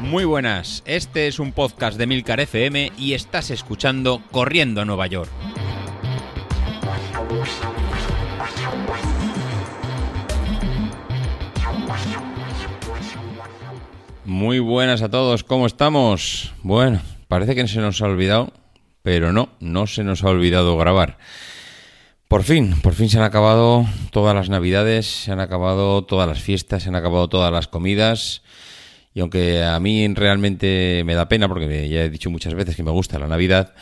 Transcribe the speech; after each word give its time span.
Muy 0.00 0.24
buenas, 0.24 0.82
este 0.86 1.26
es 1.26 1.38
un 1.38 1.52
podcast 1.52 1.98
de 1.98 2.06
Milcar 2.06 2.40
FM 2.40 2.92
y 2.96 3.14
estás 3.14 3.50
escuchando 3.50 4.22
Corriendo 4.30 4.80
a 4.80 4.84
Nueva 4.84 5.06
York. 5.08 5.30
Muy 14.24 14.58
buenas 14.58 15.02
a 15.02 15.10
todos, 15.10 15.44
¿cómo 15.44 15.66
estamos? 15.66 16.52
Bueno, 16.62 17.00
parece 17.28 17.54
que 17.54 17.66
se 17.66 17.80
nos 17.80 18.00
ha 18.00 18.06
olvidado, 18.06 18.52
pero 19.02 19.32
no, 19.32 19.48
no 19.60 19.86
se 19.86 20.04
nos 20.04 20.22
ha 20.24 20.28
olvidado 20.28 20.76
grabar. 20.76 21.18
Por 22.28 22.42
fin, 22.42 22.74
por 22.82 22.94
fin 22.94 23.08
se 23.08 23.18
han 23.18 23.24
acabado 23.24 23.86
todas 24.10 24.34
las 24.34 24.48
navidades, 24.48 25.06
se 25.06 25.30
han 25.30 25.38
acabado 25.38 26.04
todas 26.04 26.26
las 26.28 26.42
fiestas, 26.42 26.82
se 26.82 26.88
han 26.88 26.96
acabado 26.96 27.28
todas 27.28 27.52
las 27.52 27.68
comidas. 27.68 28.42
Y 29.14 29.20
aunque 29.20 29.62
a 29.62 29.78
mí 29.78 30.06
realmente 30.08 31.02
me 31.04 31.14
da 31.14 31.28
pena, 31.28 31.46
porque 31.48 31.88
ya 31.88 32.02
he 32.02 32.10
dicho 32.10 32.28
muchas 32.28 32.54
veces 32.54 32.74
que 32.74 32.82
me 32.82 32.90
gusta 32.90 33.20
la 33.20 33.28
Navidad, 33.28 33.74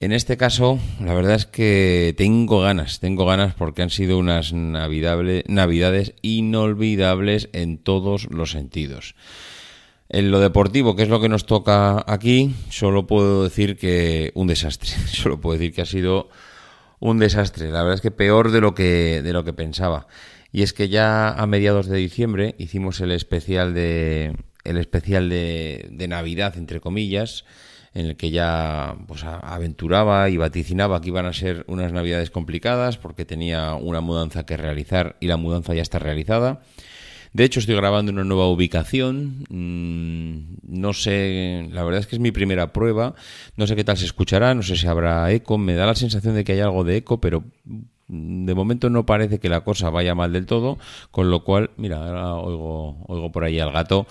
en 0.00 0.12
este 0.12 0.36
caso 0.36 0.80
la 1.00 1.14
verdad 1.14 1.36
es 1.36 1.46
que 1.46 2.14
tengo 2.18 2.60
ganas, 2.60 2.98
tengo 2.98 3.26
ganas 3.26 3.54
porque 3.54 3.82
han 3.82 3.90
sido 3.90 4.18
unas 4.18 4.52
navidades 4.52 6.14
inolvidables 6.20 7.48
en 7.52 7.78
todos 7.78 8.26
los 8.28 8.50
sentidos. 8.50 9.14
En 10.08 10.32
lo 10.32 10.40
deportivo, 10.40 10.96
que 10.96 11.04
es 11.04 11.08
lo 11.08 11.20
que 11.20 11.28
nos 11.28 11.46
toca 11.46 12.04
aquí, 12.08 12.54
solo 12.70 13.06
puedo 13.06 13.44
decir 13.44 13.76
que 13.76 14.32
un 14.34 14.48
desastre. 14.48 14.90
Solo 15.06 15.40
puedo 15.40 15.58
decir 15.58 15.72
que 15.72 15.82
ha 15.82 15.86
sido 15.86 16.28
un 17.04 17.18
desastre. 17.18 17.70
La 17.70 17.82
verdad 17.82 17.96
es 17.96 18.00
que 18.00 18.10
peor 18.10 18.50
de 18.50 18.62
lo 18.62 18.74
que, 18.74 19.20
de 19.22 19.34
lo 19.34 19.44
que 19.44 19.52
pensaba. 19.52 20.06
Y 20.52 20.62
es 20.62 20.72
que 20.72 20.88
ya 20.88 21.28
a 21.28 21.46
mediados 21.46 21.86
de 21.86 21.98
diciembre 21.98 22.54
hicimos 22.56 22.98
el 23.00 23.12
especial 23.12 23.74
de 23.74 24.34
el 24.64 24.78
especial 24.78 25.28
de, 25.28 25.90
de 25.90 26.08
Navidad, 26.08 26.56
entre 26.56 26.80
comillas, 26.80 27.44
en 27.92 28.06
el 28.06 28.16
que 28.16 28.30
ya 28.30 28.96
pues 29.06 29.22
aventuraba 29.22 30.30
y 30.30 30.38
vaticinaba 30.38 31.02
que 31.02 31.08
iban 31.08 31.26
a 31.26 31.34
ser 31.34 31.64
unas 31.68 31.92
navidades 31.92 32.30
complicadas 32.30 32.96
porque 32.96 33.26
tenía 33.26 33.74
una 33.74 34.00
mudanza 34.00 34.46
que 34.46 34.56
realizar 34.56 35.16
y 35.20 35.26
la 35.26 35.36
mudanza 35.36 35.74
ya 35.74 35.82
está 35.82 35.98
realizada. 35.98 36.62
De 37.34 37.42
hecho, 37.42 37.58
estoy 37.58 37.74
grabando 37.74 38.12
una 38.12 38.22
nueva 38.22 38.46
ubicación. 38.46 39.44
Mm, 39.48 40.58
no 40.68 40.92
sé, 40.92 41.68
la 41.72 41.82
verdad 41.82 42.00
es 42.00 42.06
que 42.06 42.14
es 42.14 42.20
mi 42.20 42.30
primera 42.30 42.72
prueba. 42.72 43.16
No 43.56 43.66
sé 43.66 43.74
qué 43.74 43.82
tal 43.82 43.96
se 43.96 44.04
escuchará, 44.04 44.54
no 44.54 44.62
sé 44.62 44.76
si 44.76 44.86
habrá 44.86 45.30
eco. 45.32 45.58
Me 45.58 45.74
da 45.74 45.84
la 45.84 45.96
sensación 45.96 46.36
de 46.36 46.44
que 46.44 46.52
hay 46.52 46.60
algo 46.60 46.84
de 46.84 46.98
eco, 46.98 47.20
pero 47.20 47.42
de 48.06 48.54
momento 48.54 48.88
no 48.88 49.04
parece 49.04 49.40
que 49.40 49.48
la 49.48 49.62
cosa 49.62 49.90
vaya 49.90 50.14
mal 50.14 50.32
del 50.32 50.46
todo. 50.46 50.78
Con 51.10 51.32
lo 51.32 51.42
cual, 51.42 51.70
mira, 51.76 52.06
ahora 52.06 52.34
oigo, 52.36 53.04
oigo 53.08 53.32
por 53.32 53.42
ahí 53.42 53.58
al 53.58 53.72
gato. 53.72 54.06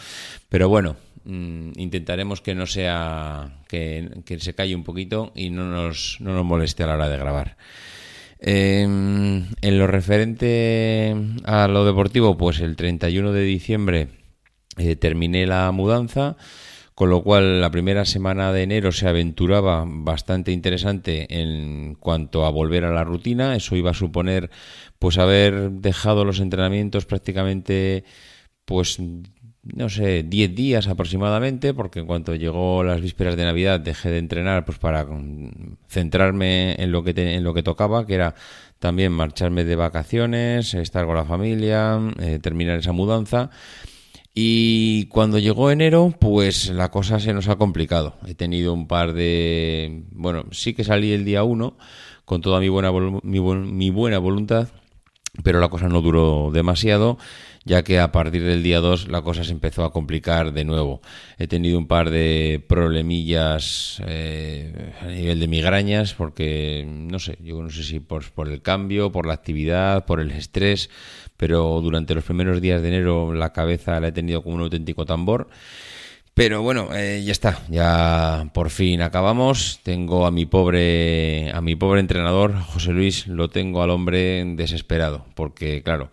Pero 0.50 0.68
bueno, 0.68 0.98
mm, 1.24 1.80
intentaremos 1.80 2.42
que 2.42 2.56
no 2.56 2.68
sea 2.68 3.62
que, 3.70 4.22
que, 4.26 4.38
se 4.42 4.54
calle 4.54 4.76
un 4.76 4.84
poquito 4.84 5.32
y 5.34 5.50
no 5.50 5.64
nos, 5.64 6.18
no 6.20 6.34
nos 6.34 6.44
moleste 6.44 6.84
a 6.84 6.88
la 6.88 6.96
hora 6.96 7.08
de 7.08 7.18
grabar. 7.18 7.56
Em, 8.46 9.46
en 9.62 9.80
lo 9.80 9.88
referente 9.88 11.16
a 11.46 11.70
lo 11.70 11.86
deportivo, 11.86 12.36
pues 12.36 12.60
el 12.60 12.76
31 12.76 13.32
de 13.32 13.42
diciembre 13.44 14.10
eh, 14.78 14.98
terminé 14.98 15.48
la 15.48 15.72
mudanza, 15.72 16.36
con 16.94 17.10
lo 17.10 17.24
cual 17.24 17.62
la 17.62 17.72
primera 17.72 18.04
semana 18.04 18.52
de 18.52 18.64
enero 18.64 18.92
se 18.92 19.08
aventuraba 19.08 19.86
bastante 19.88 20.52
interesante 20.52 21.26
en 21.40 21.96
cuanto 21.96 22.46
a 22.46 22.50
volver 22.50 22.84
a 22.84 22.92
la 22.92 23.06
rutina. 23.06 23.56
Eso 23.56 23.78
iba 23.78 23.92
a 23.92 23.94
suponer 23.94 24.52
pues 25.00 25.18
haber 25.18 25.72
dejado 25.72 26.26
los 26.26 26.42
entrenamientos 26.42 27.06
prácticamente 27.06 28.04
pues 28.66 29.00
no 29.64 29.90
sé, 29.90 30.24
10 30.24 30.56
días 30.56 30.88
aproximadamente, 30.88 31.74
porque 31.74 32.00
en 32.00 32.06
cuanto 32.06 32.36
llegó 32.36 32.84
las 32.84 33.00
vísperas 33.02 33.38
de 33.38 33.46
Navidad 33.46 33.80
dejé 33.80 34.10
de 34.10 34.18
entrenar 34.18 34.66
pues 34.66 34.78
para 34.78 35.08
centrarme 35.88 36.76
en 36.78 36.92
lo 36.92 37.04
que 37.04 37.14
en 37.16 37.44
lo 37.44 37.54
que 37.54 37.64
tocaba, 37.64 38.06
que 38.06 38.16
era 38.16 38.36
también 38.80 39.14
marcharme 39.14 39.64
de 39.64 39.78
vacaciones, 39.78 40.74
estar 40.74 41.06
con 41.06 41.16
la 41.16 41.24
familia, 41.24 42.00
eh, 42.20 42.40
terminar 42.42 42.80
esa 42.80 42.92
mudanza. 42.92 43.50
Y 44.36 45.06
cuando 45.06 45.40
llegó 45.40 45.72
enero, 45.72 46.14
pues 46.20 46.70
la 46.70 46.90
cosa 46.92 47.20
se 47.20 47.34
nos 47.34 47.48
ha 47.48 47.56
complicado. 47.56 48.16
He 48.26 48.34
tenido 48.34 48.74
un 48.74 48.88
par 48.88 49.14
de... 49.14 50.06
Bueno, 50.12 50.46
sí 50.52 50.74
que 50.74 50.84
salí 50.84 51.12
el 51.14 51.24
día 51.24 51.44
1 51.44 51.78
con 52.26 52.42
toda 52.42 52.60
mi 52.60 52.68
buena, 52.68 52.92
mi, 52.92 53.40
mi 53.40 53.90
buena 53.92 54.18
voluntad, 54.18 54.70
pero 55.44 55.60
la 55.60 55.70
cosa 55.70 55.88
no 55.88 56.02
duró 56.02 56.50
demasiado 56.52 57.18
ya 57.66 57.84
que 57.84 58.00
a 58.00 58.12
partir 58.12 58.44
del 58.44 58.64
día 58.64 58.80
2 58.80 59.08
la 59.08 59.22
cosa 59.22 59.44
se 59.44 59.52
empezó 59.52 59.84
a 59.84 59.92
complicar 59.92 60.54
de 60.54 60.66
nuevo. 60.66 61.02
He 61.38 61.48
tenido 61.48 61.78
un 61.78 61.88
par 61.88 62.10
de 62.10 62.64
problemillas 62.68 64.02
eh, 64.06 64.94
a 65.02 65.06
nivel 65.06 65.40
de 65.40 65.48
migrañas, 65.48 66.14
porque 66.14 66.86
no 66.88 67.20
sé, 67.20 67.38
yo 67.42 67.62
no 67.62 67.70
sé 67.70 67.84
si 67.84 68.00
por, 68.00 68.30
por 68.32 68.50
el 68.50 68.62
cambio, 68.62 69.12
por 69.12 69.26
la 69.26 69.34
actividad, 69.34 70.06
por 70.06 70.20
el 70.20 70.32
estrés, 70.32 70.90
pero 71.38 71.80
durante 71.82 72.16
los 72.16 72.24
primeros 72.24 72.62
días 72.62 72.82
de 72.82 72.90
enero 72.90 73.34
la 73.34 73.54
cabeza 73.54 74.00
la 74.00 74.10
he 74.10 74.12
tenido 74.12 74.44
como 74.44 74.56
un 74.56 74.62
auténtico 74.62 75.06
tambor. 75.06 75.48
Pero 76.34 76.64
bueno, 76.64 76.90
eh, 76.96 77.22
ya 77.24 77.32
está, 77.32 77.60
ya 77.70 78.50
por 78.56 78.72
fin 78.72 79.04
acabamos. 79.04 79.82
Tengo 79.84 80.26
a 80.26 80.32
mi 80.32 80.48
pobre, 80.48 81.52
a 81.52 81.62
mi 81.62 81.76
pobre 81.76 82.00
entrenador, 82.00 82.60
José 82.60 82.92
Luis, 82.92 83.28
lo 83.28 83.50
tengo 83.50 83.84
al 83.84 83.92
hombre 83.92 84.44
desesperado, 84.56 85.26
porque 85.36 85.84
claro, 85.84 86.10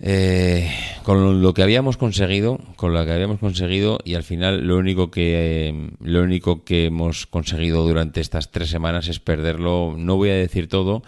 eh, 0.00 0.70
con 1.02 1.42
lo 1.42 1.54
que 1.54 1.62
habíamos 1.62 1.96
conseguido, 1.96 2.60
con 2.76 2.94
lo 2.94 3.04
que 3.04 3.12
habíamos 3.12 3.40
conseguido 3.40 3.98
y 4.04 4.14
al 4.14 4.22
final 4.22 4.66
lo 4.66 4.76
único 4.76 5.10
que 5.10 5.68
eh, 5.68 5.90
lo 6.00 6.22
único 6.22 6.64
que 6.64 6.86
hemos 6.86 7.26
conseguido 7.26 7.82
durante 7.82 8.20
estas 8.20 8.50
tres 8.50 8.70
semanas 8.70 9.08
es 9.08 9.18
perderlo. 9.18 9.94
No 9.96 10.16
voy 10.16 10.30
a 10.30 10.34
decir 10.34 10.68
todo, 10.68 11.02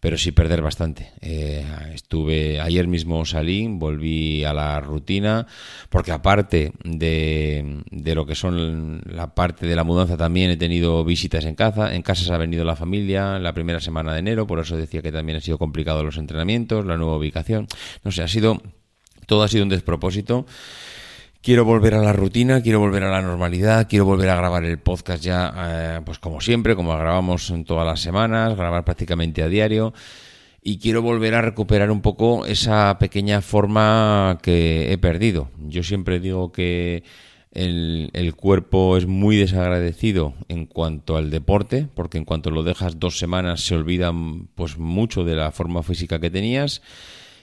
pero 0.00 0.16
sí 0.16 0.32
perder 0.32 0.62
bastante. 0.62 1.12
Eh, 1.20 1.64
estuve 1.94 2.60
ayer 2.60 2.86
mismo 2.86 3.24
salí, 3.24 3.66
volví 3.68 4.44
a 4.44 4.52
la 4.52 4.80
rutina, 4.80 5.46
porque 5.88 6.12
aparte 6.12 6.72
de, 6.84 7.82
de, 7.90 8.14
lo 8.14 8.26
que 8.26 8.34
son 8.34 9.02
la 9.06 9.34
parte 9.34 9.66
de 9.66 9.76
la 9.76 9.84
mudanza 9.84 10.16
también 10.16 10.50
he 10.50 10.56
tenido 10.56 11.04
visitas 11.04 11.44
en 11.44 11.54
casa, 11.54 11.94
en 11.94 12.02
casa 12.02 12.24
se 12.24 12.32
ha 12.32 12.38
venido 12.38 12.64
la 12.64 12.76
familia 12.76 13.38
la 13.38 13.52
primera 13.52 13.80
semana 13.80 14.12
de 14.12 14.20
enero, 14.20 14.46
por 14.46 14.60
eso 14.60 14.76
decía 14.76 15.02
que 15.02 15.12
también 15.12 15.38
ha 15.38 15.40
sido 15.40 15.58
complicado 15.58 16.04
los 16.04 16.16
entrenamientos, 16.16 16.84
la 16.86 16.96
nueva 16.96 17.16
ubicación, 17.16 17.66
no 18.04 18.12
sé, 18.12 18.22
ha 18.22 18.28
sido 18.28 18.60
todo 19.28 19.42
ha 19.42 19.48
sido 19.48 19.62
un 19.62 19.68
despropósito. 19.68 20.46
Quiero 21.40 21.64
volver 21.64 21.94
a 21.94 22.02
la 22.02 22.12
rutina, 22.12 22.60
quiero 22.60 22.80
volver 22.80 23.04
a 23.04 23.10
la 23.10 23.22
normalidad, 23.22 23.86
quiero 23.88 24.04
volver 24.04 24.28
a 24.28 24.36
grabar 24.36 24.64
el 24.64 24.78
podcast 24.78 25.22
ya, 25.22 25.54
eh, 25.56 26.00
pues 26.04 26.18
como 26.18 26.40
siempre, 26.40 26.74
como 26.74 26.96
grabamos 26.98 27.50
en 27.50 27.64
todas 27.64 27.86
las 27.86 28.00
semanas, 28.00 28.56
grabar 28.56 28.84
prácticamente 28.84 29.42
a 29.42 29.48
diario. 29.48 29.94
Y 30.62 30.78
quiero 30.78 31.00
volver 31.00 31.36
a 31.36 31.42
recuperar 31.42 31.92
un 31.92 32.02
poco 32.02 32.44
esa 32.44 32.98
pequeña 32.98 33.40
forma 33.40 34.38
que 34.42 34.92
he 34.92 34.98
perdido. 34.98 35.50
Yo 35.58 35.84
siempre 35.84 36.18
digo 36.18 36.50
que 36.50 37.04
el, 37.52 38.10
el, 38.14 38.34
cuerpo 38.34 38.96
es 38.96 39.06
muy 39.06 39.36
desagradecido 39.36 40.34
en 40.48 40.66
cuanto 40.66 41.16
al 41.16 41.30
deporte, 41.30 41.88
porque 41.94 42.18
en 42.18 42.24
cuanto 42.24 42.50
lo 42.50 42.64
dejas 42.64 42.98
dos 42.98 43.18
semanas 43.18 43.60
se 43.60 43.76
olvidan 43.76 44.48
pues 44.56 44.76
mucho 44.76 45.24
de 45.24 45.36
la 45.36 45.52
forma 45.52 45.84
física 45.84 46.20
que 46.20 46.30
tenías. 46.30 46.82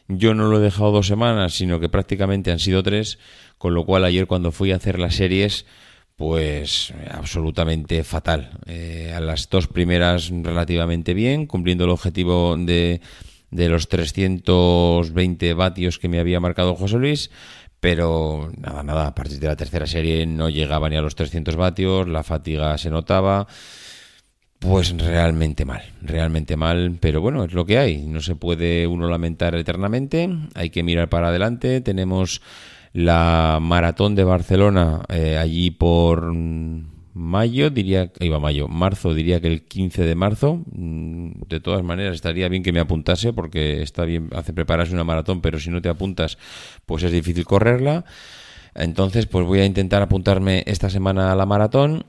Yo 0.08 0.34
no 0.34 0.48
lo 0.48 0.58
he 0.58 0.62
dejado 0.62 0.92
dos 0.92 1.08
semanas, 1.08 1.54
sino 1.56 1.80
que 1.80 1.90
prácticamente 1.90 2.52
han 2.52 2.60
sido 2.60 2.84
tres 2.84 3.18
con 3.58 3.74
lo 3.74 3.86
cual 3.86 4.04
ayer 4.04 4.28
cuando 4.28 4.52
fui 4.52 4.72
a 4.72 4.76
hacer 4.76 5.00
las 5.00 5.16
series, 5.16 5.66
pues 6.16 6.94
absolutamente 7.10 8.04
fatal. 8.04 8.60
Eh, 8.66 9.14
a 9.16 9.20
las 9.20 9.50
dos 9.50 9.68
primeras 9.68 10.30
relativamente 10.30 11.14
bien, 11.14 11.48
cumpliendo 11.48 11.86
el 11.86 11.90
objetivo 11.90 12.56
de, 12.58 13.02
de 13.52 13.70
los 13.70 13.90
320 13.90 15.54
vatios 15.54 16.00
que 16.00 16.10
me 16.10 16.20
había 16.20 16.40
marcado 16.40 16.76
José 16.76 16.98
Luis, 16.98 17.32
pero 17.80 18.52
nada, 18.58 18.84
nada, 18.84 19.08
a 19.08 19.16
partir 19.16 19.40
de 19.40 19.48
la 19.48 19.56
tercera 19.56 19.88
serie 19.88 20.26
no 20.26 20.50
llegaba 20.50 20.90
ni 20.90 20.96
a 20.96 21.02
los 21.02 21.16
300 21.16 21.56
vatios, 21.56 22.08
la 22.08 22.24
fatiga 22.24 22.78
se 22.78 22.90
notaba. 22.90 23.48
Pues 24.68 24.98
realmente 24.98 25.64
mal, 25.64 25.84
realmente 26.02 26.58
mal, 26.58 26.98
pero 27.00 27.22
bueno, 27.22 27.44
es 27.44 27.54
lo 27.54 27.66
que 27.66 27.78
hay. 27.78 28.08
No 28.08 28.20
se 28.20 28.36
puede 28.36 28.88
uno 28.88 29.08
lamentar 29.08 29.54
eternamente, 29.56 30.28
hay 30.56 30.72
que 30.72 30.82
mirar 30.82 31.08
para 31.08 31.28
adelante. 31.28 31.82
Tenemos 31.82 32.42
la 32.92 33.60
maratón 33.62 34.16
de 34.16 34.24
Barcelona 34.24 35.04
eh, 35.10 35.38
allí 35.38 35.70
por 35.70 36.34
mayo, 36.34 37.70
diría, 37.70 38.12
iba 38.20 38.40
mayo, 38.40 38.68
marzo, 38.68 39.14
diría 39.14 39.40
que 39.40 39.48
el 39.48 39.64
15 39.64 40.04
de 40.04 40.16
marzo. 40.16 40.64
Mm, 40.72 41.44
de 41.48 41.60
todas 41.60 41.84
maneras, 41.84 42.16
estaría 42.16 42.50
bien 42.50 42.64
que 42.64 42.74
me 42.74 42.80
apuntase 42.80 43.34
porque 43.34 43.84
está 43.84 44.04
bien 44.04 44.30
hace 44.34 44.52
prepararse 44.52 44.94
una 44.94 45.04
maratón, 45.04 45.42
pero 45.42 45.60
si 45.60 45.70
no 45.70 45.82
te 45.82 45.90
apuntas, 45.90 46.40
pues 46.88 47.04
es 47.04 47.12
difícil 47.12 47.46
correrla. 47.46 48.04
Entonces, 48.74 49.28
pues 49.28 49.46
voy 49.46 49.60
a 49.60 49.66
intentar 49.66 50.02
apuntarme 50.02 50.64
esta 50.66 50.90
semana 50.90 51.32
a 51.32 51.36
la 51.36 51.46
maratón 51.46 52.06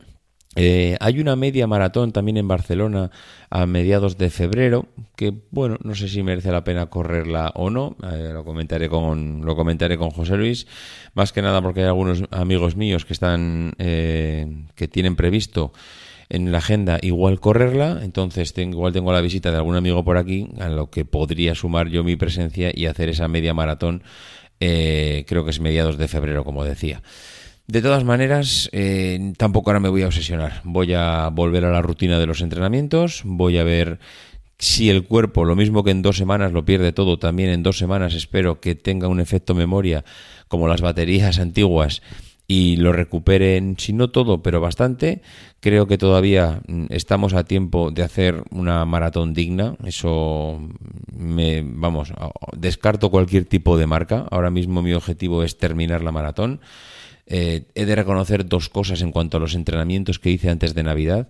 Eh, 0.58 0.97
hay 1.00 1.20
una 1.20 1.37
media 1.37 1.67
maratón 1.67 2.12
también 2.12 2.38
en 2.38 2.49
Barcelona 2.49 3.11
a 3.50 3.67
mediados 3.67 4.17
de 4.17 4.31
febrero 4.31 4.87
que 5.14 5.35
bueno 5.50 5.76
no 5.82 5.94
sé 5.94 6.08
si 6.08 6.23
merece 6.23 6.50
la 6.50 6.64
pena 6.64 6.87
correrla 6.87 7.53
o 7.55 7.69
no 7.69 7.94
eh, 8.11 8.31
lo 8.32 8.43
comentaré 8.43 8.88
con 8.88 9.44
lo 9.44 9.55
comentaré 9.55 9.99
con 9.99 10.11
José 10.11 10.38
Luis. 10.38 10.67
Más 11.12 11.35
que 11.35 11.43
nada 11.43 11.61
porque 11.61 11.81
hay 11.81 11.87
algunos 11.88 12.25
amigos 12.31 12.75
míos 12.75 13.05
que 13.05 13.12
están 13.12 13.75
eh, 13.76 14.64
que 14.75 14.88
tienen 14.88 15.14
previsto 15.14 15.75
en 16.31 16.50
la 16.50 16.59
agenda 16.59 16.99
igual 17.02 17.38
correrla 17.38 18.00
entonces 18.02 18.55
tengo, 18.55 18.79
igual 18.79 18.94
tengo 18.94 19.12
la 19.12 19.20
visita 19.20 19.50
de 19.50 19.59
algún 19.59 19.76
amigo 19.76 20.05
por 20.05 20.17
aquí 20.17 20.49
a 20.59 20.70
lo 20.70 20.88
que 20.88 21.05
podría 21.05 21.55
sumar 21.55 21.88
yo 21.88 22.02
mi 22.02 22.17
presencia 22.17 22.73
y 22.75 22.87
hacer 22.87 23.11
esa 23.11 23.29
media 23.29 23.52
maratón 23.52 24.02
creo 24.59 25.44
que 25.44 25.50
es 25.50 25.61
mediados 25.61 25.99
de 25.99 26.09
febrero 26.09 26.44
como 26.44 26.64
decía 26.64 27.02
de 27.67 27.83
todas 27.83 28.05
maneras, 28.05 28.69
eh, 28.73 29.33
tampoco 29.37 29.71
ahora 29.71 29.81
me 29.81 29.89
voy 29.89 30.03
a 30.03 30.07
obsesionar. 30.07 30.61
Voy 30.65 30.93
a 30.95 31.29
volver 31.33 31.65
a 31.65 31.71
la 31.71 31.83
rutina 31.83 32.19
de 32.19 32.27
los 32.27 32.41
entrenamientos, 32.41 33.23
voy 33.25 33.59
a 33.59 33.65
ver 33.65 33.99
si 34.59 34.89
el 34.89 35.05
cuerpo, 35.05 35.45
lo 35.45 35.57
mismo 35.57 35.85
que 35.85 35.91
en 35.91 36.03
dos 36.03 36.17
semanas 36.17 36.53
lo 36.53 36.65
pierde 36.65 36.93
todo, 36.93 37.19
también 37.19 37.51
en 37.51 37.63
dos 37.63 37.77
semanas 37.77 38.15
espero 38.15 38.61
que 38.61 38.75
tenga 38.75 39.09
un 39.09 39.21
efecto 39.21 39.55
memoria 39.55 40.05
como 40.49 40.69
las 40.69 40.81
baterías 40.81 41.39
antiguas 41.41 42.03
y 42.49 42.77
lo 42.77 42.93
recuperen, 42.93 43.75
si 43.79 43.93
no 43.93 44.11
todo, 44.11 44.43
pero 44.43 44.61
bastante. 44.61 45.21
Creo 45.61 45.89
que 45.89 45.99
todavía 45.99 46.61
mm, 46.69 46.87
estamos 46.91 47.35
a 47.35 47.45
tiempo 47.45 47.91
de 47.91 48.05
hacer 48.05 48.45
una 48.51 48.85
maratón 48.85 49.35
digna. 49.35 49.75
Eso 49.85 50.61
me, 51.12 51.62
vamos, 51.67 52.12
descarto 52.57 53.11
cualquier 53.11 53.47
tipo 53.47 53.77
de 53.77 53.89
marca. 53.89 54.27
Ahora 54.31 54.51
mismo 54.51 54.81
mi 54.83 54.93
objetivo 54.93 55.43
es 55.43 55.59
terminar 55.59 56.03
la 56.03 56.12
maratón. 56.12 56.61
Eh, 57.26 57.67
he 57.75 57.84
de 57.84 57.96
reconocer 57.96 58.46
dos 58.46 58.69
cosas 58.69 59.02
en 59.02 59.12
cuanto 59.12 59.37
a 59.37 59.40
los 59.40 59.55
entrenamientos 59.55 60.19
que 60.19 60.31
hice 60.31 60.50
antes 60.50 60.75
de 60.75 60.82
Navidad. 60.82 61.28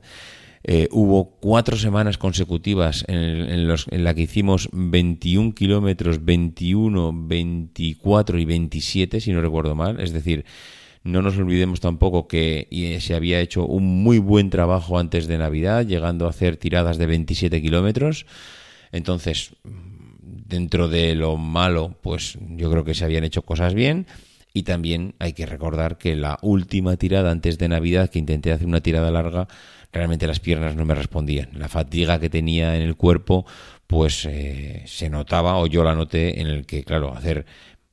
Eh, 0.62 0.88
hubo 0.90 1.38
cuatro 1.40 1.76
semanas 1.76 2.19
consecutivas 2.19 3.04
en, 3.08 3.19
en, 3.19 3.70
en 3.70 4.04
la 4.04 4.14
que 4.14 4.22
hicimos 4.22 4.69
21 4.72 5.54
kilómetros, 5.54 6.25
21, 6.25 7.12
24 7.14 8.38
y 8.38 8.44
27, 8.44 9.20
si 9.20 9.32
no 9.32 9.40
recuerdo 9.40 9.75
mal. 9.75 10.00
Es 10.00 10.12
decir, 10.12 10.44
no 11.06 11.22
nos 11.22 11.38
olvidemos 11.38 11.78
tampoco 11.78 12.26
que 12.26 12.66
eh, 12.72 13.00
se 13.00 13.14
había 13.14 13.40
hecho 13.40 13.64
un 13.64 14.02
muy 14.02 14.19
buen 14.19 14.50
trabajo 14.50 14.98
antes 14.98 15.28
de 15.28 15.38
Navidad, 15.38 15.87
llegando 15.87 16.26
a 16.26 16.31
hacer 16.31 16.56
tiradas 16.56 16.98
de 16.98 17.06
27 17.06 17.62
kilómetros. 17.62 18.26
Entonces, 18.90 19.54
dentro 19.62 20.88
de 20.88 21.14
lo 21.14 21.37
malo, 21.37 21.96
pues 22.02 22.38
yo 22.56 22.70
creo 22.72 22.82
que 22.82 22.94
se 22.94 23.04
habían 23.04 23.22
hecho 23.22 23.43
cosas 23.43 23.72
bien. 23.72 24.06
Y 24.56 24.62
también 24.62 25.14
hay 25.19 25.35
que 25.35 25.44
recordar 25.44 25.99
que 25.99 26.17
la 26.17 26.38
última 26.41 26.97
tirada 26.97 27.31
antes 27.31 27.58
de 27.58 27.69
Navidad, 27.69 28.08
que 28.08 28.19
intenté 28.19 28.53
hacer 28.53 28.67
una 28.67 28.81
tirada 28.81 29.11
larga, 29.11 29.49
realmente 29.93 30.26
las 30.26 30.41
piernas 30.41 30.75
no 30.76 30.87
me 30.87 30.94
respondían. 30.94 31.50
La 31.53 31.69
fatiga 31.69 32.19
que 32.19 32.31
tenía 32.31 32.75
en 32.75 32.81
el 32.81 32.97
cuerpo, 32.97 33.44
pues 33.87 34.25
eh, 34.25 34.82
se 34.87 35.11
notaba, 35.11 35.58
o 35.58 35.67
yo 35.67 35.85
la 35.85 35.94
noté, 35.94 36.41
en 36.41 36.47
el 36.47 36.64
que, 36.64 36.85
claro, 36.85 37.14
hacer 37.14 37.44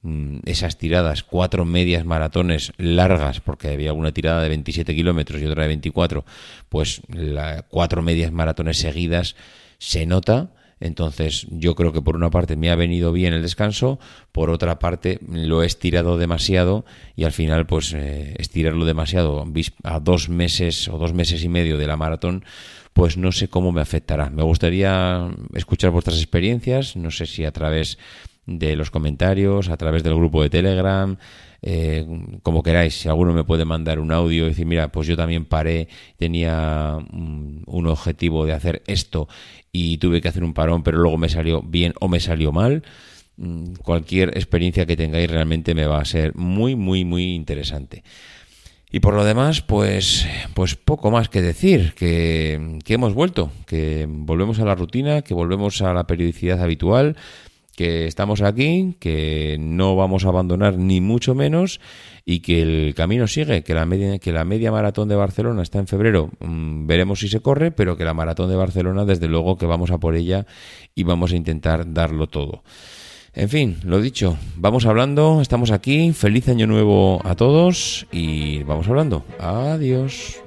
mm, 0.03 0.37
esas 0.45 0.77
tiradas, 0.77 1.23
cuatro 1.23 1.65
medias 1.65 2.05
maratones 2.05 2.71
largas, 2.77 3.41
porque 3.41 3.67
había 3.67 3.91
una 3.91 4.13
tirada 4.13 4.41
de 4.41 4.47
27 4.47 4.95
kilómetros 4.95 5.41
y 5.41 5.45
otra 5.45 5.63
de 5.63 5.67
24, 5.67 6.23
pues 6.69 7.01
la, 7.09 7.63
cuatro 7.63 8.01
medias 8.01 8.31
maratones 8.31 8.77
seguidas 8.77 9.35
se 9.79 10.05
nota 10.05 10.51
entonces 10.83 11.47
yo 11.49 11.75
creo 11.75 11.93
que 11.93 12.01
por 12.01 12.17
una 12.17 12.29
parte 12.29 12.57
me 12.57 12.69
ha 12.69 12.75
venido 12.75 13.13
bien 13.13 13.33
el 13.33 13.41
descanso, 13.41 13.99
por 14.33 14.49
otra 14.49 14.79
parte 14.79 15.19
lo 15.31 15.63
he 15.63 15.65
estirado 15.65 16.17
demasiado 16.17 16.83
y 17.15 17.23
al 17.23 17.31
final 17.31 17.65
pues 17.65 17.93
eh, 17.93 18.35
estirarlo 18.37 18.83
demasiado 18.83 19.45
a 19.83 19.99
dos 20.01 20.27
meses 20.27 20.89
o 20.89 20.97
dos 20.97 21.13
meses 21.13 21.43
y 21.43 21.49
medio 21.49 21.77
de 21.77 21.87
la 21.87 21.95
maratón 21.95 22.43
pues 22.91 23.17
no 23.17 23.31
sé 23.31 23.47
cómo 23.47 23.71
me 23.71 23.81
afectará. 23.81 24.29
Me 24.29 24.43
gustaría 24.43 25.31
escuchar 25.55 25.89
vuestras 25.89 26.17
experiencias, 26.17 26.95
no 26.95 27.09
sé 27.11 27.25
si 27.25 27.43
a 27.43 27.51
través 27.51 27.97
de 28.45 28.75
los 28.75 28.91
comentarios, 28.91 29.69
a 29.69 29.77
través 29.77 30.03
del 30.03 30.15
grupo 30.15 30.43
de 30.43 30.49
Telegram, 30.49 31.17
eh, 31.61 32.05
como 32.43 32.61
queráis, 32.61 32.99
si 32.99 33.07
alguno 33.07 33.31
me 33.31 33.45
puede 33.45 33.63
mandar 33.63 33.99
un 33.99 34.11
audio 34.11 34.45
y 34.45 34.49
decir, 34.49 34.65
mira, 34.65 34.91
pues 34.91 35.07
yo 35.07 35.15
también 35.15 35.45
paré, 35.45 35.87
tenía 36.17 36.97
un 37.11 37.87
objetivo 37.87 38.45
de 38.45 38.51
hacer 38.51 38.83
esto 38.85 39.29
y 39.71 39.97
tuve 39.97 40.21
que 40.21 40.27
hacer 40.27 40.43
un 40.43 40.53
parón, 40.53 40.83
pero 40.83 40.97
luego 40.99 41.17
me 41.17 41.29
salió 41.29 41.61
bien 41.61 41.93
o 41.99 42.07
me 42.07 42.19
salió 42.19 42.51
mal. 42.51 42.83
Mm, 43.37 43.73
cualquier 43.81 44.29
experiencia 44.29 44.85
que 44.85 44.95
tengáis 44.95 45.29
realmente 45.29 45.73
me 45.73 45.87
va 45.87 45.99
a 45.99 46.05
ser 46.05 46.35
muy, 46.35 46.75
muy, 46.75 47.05
muy 47.05 47.33
interesante. 47.33 48.03
Y 48.91 48.99
por 48.99 49.15
lo 49.15 49.25
demás, 49.25 49.61
pues, 49.61 50.27
pues 50.53 50.75
poco 50.75 51.09
más 51.09 51.29
que 51.29 51.41
decir, 51.41 51.93
que, 51.95 52.77
que 52.85 52.93
hemos 52.93 53.15
vuelto, 53.15 53.51
que 53.65 54.05
volvemos 54.07 54.59
a 54.59 54.65
la 54.65 54.75
rutina, 54.75 55.23
que 55.23 55.33
volvemos 55.33 55.81
a 55.81 55.93
la 55.93 56.05
periodicidad 56.05 56.61
habitual, 56.61 57.15
que 57.75 58.05
estamos 58.05 58.41
aquí, 58.41 58.95
que 58.99 59.57
no 59.59 59.95
vamos 59.95 60.25
a 60.25 60.29
abandonar 60.29 60.77
ni 60.77 61.01
mucho 61.01 61.35
menos 61.35 61.79
y 62.25 62.39
que 62.39 62.61
el 62.61 62.95
camino 62.95 63.27
sigue, 63.27 63.63
que 63.63 63.73
la 63.73 63.85
media, 63.85 64.19
que 64.19 64.31
la 64.31 64.45
media 64.45 64.71
maratón 64.71 65.09
de 65.09 65.15
Barcelona 65.15 65.61
está 65.61 65.79
en 65.79 65.87
febrero, 65.87 66.29
mm, 66.39 66.87
veremos 66.87 67.19
si 67.19 67.27
se 67.27 67.41
corre, 67.41 67.71
pero 67.71 67.97
que 67.97 68.05
la 68.05 68.13
maratón 68.13 68.49
de 68.49 68.55
Barcelona 68.55 69.05
desde 69.05 69.27
luego 69.27 69.57
que 69.57 69.65
vamos 69.65 69.91
a 69.91 69.97
por 69.97 70.15
ella 70.15 70.45
y 70.95 71.03
vamos 71.03 71.33
a 71.33 71.35
intentar 71.35 71.91
darlo 71.93 72.27
todo. 72.27 72.63
En 73.35 73.49
fin, 73.49 73.77
lo 73.83 73.99
dicho, 73.99 74.37
vamos 74.55 74.85
hablando, 74.85 75.41
estamos 75.41 75.71
aquí, 75.71 76.13
feliz 76.13 76.47
año 76.49 76.67
nuevo 76.67 77.19
a 77.23 77.33
todos 77.35 78.05
y 78.11 78.61
vamos 78.63 78.87
hablando. 78.87 79.25
Adiós. 79.39 80.39